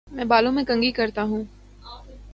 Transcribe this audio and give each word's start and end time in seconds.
میں 0.07 0.25
بالوں 0.25 0.51
میں 0.51 0.63
کنگھی 0.63 0.91
کرتا 0.91 1.23
ہوں 1.23 1.43